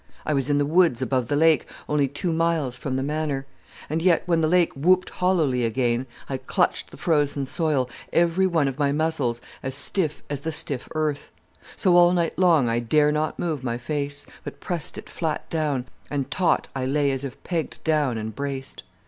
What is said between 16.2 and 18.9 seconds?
taut I lay as if pegged down and braced.